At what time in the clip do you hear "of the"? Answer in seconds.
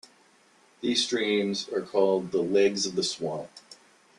2.87-3.03